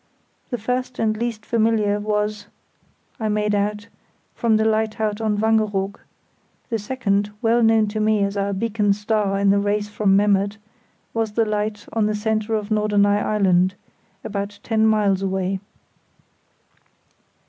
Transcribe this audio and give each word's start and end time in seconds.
The 0.49 0.57
first 0.57 0.97
and 0.97 1.15
least 1.15 1.45
familiar 1.45 1.99
was, 1.99 2.47
I 3.19 3.29
made 3.29 3.53
out, 3.53 3.85
from 4.33 4.57
the 4.57 4.65
lighthouse 4.65 5.21
on 5.21 5.37
Wangeroog; 5.37 5.99
the 6.71 6.79
second, 6.79 7.29
well 7.43 7.61
known 7.61 7.85
to 7.89 7.99
me 7.99 8.23
as 8.23 8.35
our 8.35 8.51
beacon 8.51 8.93
star 8.93 9.37
in 9.37 9.51
the 9.51 9.59
race 9.59 9.89
from 9.89 10.15
Memmert, 10.15 10.57
was 11.13 11.33
the 11.33 11.45
light 11.45 11.85
on 11.93 12.07
the 12.07 12.15
centre 12.15 12.55
of 12.55 12.71
Norderney 12.71 13.09
Island, 13.23 13.75
about 14.23 14.57
ten 14.63 14.87
miles 14.87 15.21
away. 15.21 15.59